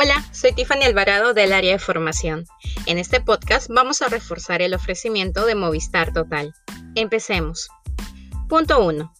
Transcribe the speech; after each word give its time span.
Hola, 0.00 0.24
soy 0.30 0.52
Tiffany 0.52 0.84
Alvarado 0.84 1.34
del 1.34 1.52
área 1.52 1.72
de 1.72 1.80
formación. 1.80 2.44
En 2.86 2.98
este 2.98 3.20
podcast 3.20 3.68
vamos 3.68 4.00
a 4.00 4.08
reforzar 4.08 4.62
el 4.62 4.72
ofrecimiento 4.72 5.44
de 5.44 5.56
Movistar 5.56 6.12
Total. 6.12 6.54
Empecemos. 6.94 7.68
Punto 8.48 8.80
1. 8.80 9.12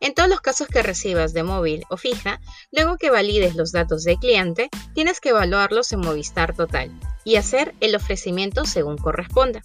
En 0.00 0.14
todos 0.14 0.28
los 0.28 0.42
casos 0.42 0.68
que 0.68 0.82
recibas 0.82 1.32
de 1.32 1.42
móvil 1.42 1.84
o 1.88 1.96
fija, 1.96 2.38
luego 2.70 2.98
que 2.98 3.08
valides 3.08 3.56
los 3.56 3.72
datos 3.72 4.04
del 4.04 4.18
cliente, 4.18 4.68
tienes 4.94 5.20
que 5.20 5.30
evaluarlos 5.30 5.90
en 5.92 6.00
Movistar 6.00 6.54
Total 6.54 6.92
y 7.24 7.36
hacer 7.36 7.74
el 7.80 7.96
ofrecimiento 7.96 8.66
según 8.66 8.98
corresponda. 8.98 9.62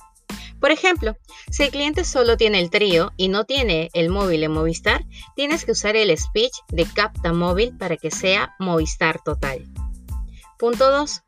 Por 0.62 0.72
ejemplo, 0.72 1.18
si 1.52 1.64
el 1.64 1.72
cliente 1.72 2.06
solo 2.06 2.38
tiene 2.38 2.62
el 2.62 2.70
trío 2.70 3.12
y 3.18 3.28
no 3.28 3.44
tiene 3.44 3.90
el 3.92 4.08
móvil 4.08 4.44
en 4.44 4.54
Movistar, 4.54 5.04
tienes 5.36 5.66
que 5.66 5.74
usar 5.74 5.98
el 5.98 6.18
speech 6.18 6.54
de 6.70 6.86
Capta 6.86 7.34
Móvil 7.34 7.76
para 7.78 7.98
que 7.98 8.10
sea 8.10 8.56
Movistar 8.58 9.22
Total. 9.22 9.68
Punto 10.58 10.92
2. 10.92 11.22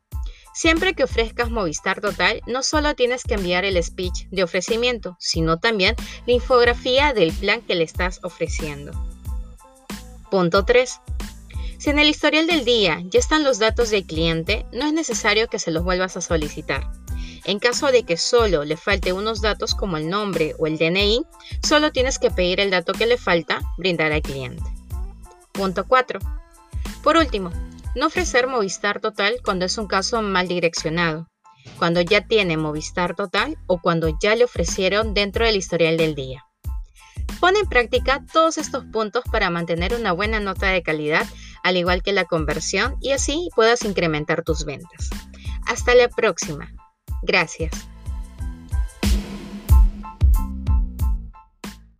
Siempre 0.54 0.94
que 0.94 1.04
ofrezcas 1.04 1.50
Movistar 1.50 2.00
Total, 2.00 2.40
no 2.46 2.62
solo 2.62 2.94
tienes 2.94 3.22
que 3.22 3.34
enviar 3.34 3.64
el 3.64 3.82
speech 3.82 4.26
de 4.30 4.42
ofrecimiento, 4.42 5.16
sino 5.20 5.58
también 5.58 5.94
la 6.26 6.32
infografía 6.32 7.12
del 7.12 7.32
plan 7.32 7.60
que 7.62 7.74
le 7.74 7.84
estás 7.84 8.20
ofreciendo. 8.24 8.92
Punto 10.30 10.64
3. 10.64 11.00
Si 11.78 11.90
en 11.90 11.98
el 11.98 12.08
historial 12.08 12.46
del 12.46 12.64
día 12.64 13.00
ya 13.04 13.20
están 13.20 13.44
los 13.44 13.58
datos 13.58 13.90
del 13.90 14.04
cliente, 14.04 14.66
no 14.72 14.86
es 14.86 14.92
necesario 14.92 15.46
que 15.48 15.60
se 15.60 15.70
los 15.70 15.84
vuelvas 15.84 16.16
a 16.16 16.20
solicitar. 16.20 16.90
En 17.44 17.60
caso 17.60 17.92
de 17.92 18.02
que 18.02 18.16
solo 18.16 18.64
le 18.64 18.76
falte 18.76 19.12
unos 19.12 19.40
datos 19.40 19.74
como 19.74 19.96
el 19.96 20.08
nombre 20.08 20.54
o 20.58 20.66
el 20.66 20.76
DNI, 20.76 21.24
solo 21.62 21.92
tienes 21.92 22.18
que 22.18 22.30
pedir 22.30 22.60
el 22.60 22.70
dato 22.70 22.92
que 22.94 23.06
le 23.06 23.16
falta, 23.16 23.60
brindar 23.76 24.10
al 24.12 24.22
cliente. 24.22 24.64
Punto 25.52 25.86
4. 25.86 26.18
Por 27.02 27.16
último, 27.16 27.52
no 27.94 28.06
ofrecer 28.06 28.46
Movistar 28.46 29.00
Total 29.00 29.36
cuando 29.44 29.64
es 29.64 29.78
un 29.78 29.86
caso 29.86 30.22
mal 30.22 30.48
direccionado, 30.48 31.28
cuando 31.78 32.00
ya 32.00 32.26
tiene 32.26 32.56
Movistar 32.56 33.14
Total 33.14 33.56
o 33.66 33.80
cuando 33.80 34.16
ya 34.20 34.34
le 34.34 34.44
ofrecieron 34.44 35.14
dentro 35.14 35.44
del 35.44 35.56
historial 35.56 35.96
del 35.96 36.14
día. 36.14 36.44
Pon 37.40 37.56
en 37.56 37.68
práctica 37.68 38.24
todos 38.32 38.58
estos 38.58 38.84
puntos 38.86 39.24
para 39.30 39.50
mantener 39.50 39.94
una 39.94 40.12
buena 40.12 40.40
nota 40.40 40.68
de 40.68 40.82
calidad, 40.82 41.26
al 41.62 41.76
igual 41.76 42.02
que 42.02 42.12
la 42.12 42.24
conversión, 42.24 42.96
y 43.00 43.12
así 43.12 43.48
puedas 43.54 43.84
incrementar 43.84 44.42
tus 44.42 44.64
ventas. 44.64 45.10
Hasta 45.66 45.94
la 45.94 46.08
próxima. 46.08 46.72
Gracias. 47.22 47.70